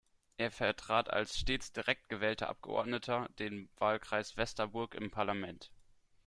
[0.37, 5.71] Er vertrat als stets direkt gewählter Abgeordneter den Wahlkreis Westerburg im Parlament.